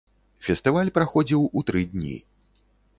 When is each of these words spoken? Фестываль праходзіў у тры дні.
Фестываль 0.45 0.89
праходзіў 0.97 1.47
у 1.61 1.67
тры 1.71 1.81
дні. 1.95 2.17